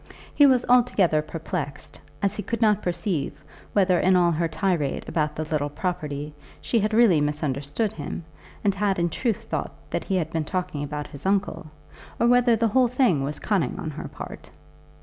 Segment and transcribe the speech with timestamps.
[0.33, 5.35] He was altogether perplexed, as he could not perceive whether in all her tirade about
[5.35, 8.25] the little property she had really misunderstood him,
[8.63, 11.67] and had in truth thought that he had been talking about his uncle,
[12.19, 14.49] or whether the whole thing was cunning on her part.